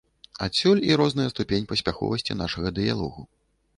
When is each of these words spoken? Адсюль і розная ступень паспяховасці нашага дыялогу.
Адсюль 0.45 0.81
і 0.89 0.95
розная 1.01 1.27
ступень 1.33 1.69
паспяховасці 1.73 2.39
нашага 2.43 2.67
дыялогу. 2.79 3.21